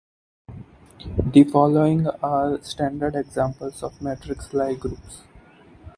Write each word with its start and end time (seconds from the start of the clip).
The 1.31 1.43
following 1.43 2.07
are 2.23 2.59
standard 2.63 3.15
examples 3.15 3.83
of 3.83 4.01
matrix 4.01 4.51
Lie 4.51 4.73
groups. 4.73 5.21